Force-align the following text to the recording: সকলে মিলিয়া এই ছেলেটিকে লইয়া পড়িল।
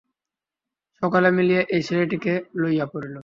সকলে 1.03 1.29
মিলিয়া 1.37 1.61
এই 1.75 1.81
ছেলেটিকে 1.83 2.33
লইয়া 2.61 2.85
পড়িল। 2.93 3.15